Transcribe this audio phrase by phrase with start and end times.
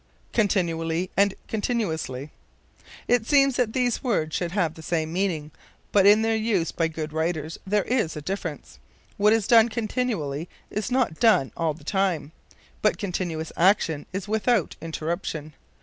[0.33, 2.31] Continually and Continuously.
[3.07, 5.51] It seems that these words should have the same meaning,
[5.91, 8.79] but in their use by good writers there is a difference.
[9.17, 12.31] What is done continually is not done all the time,
[12.81, 15.53] but continuous action is without interruption.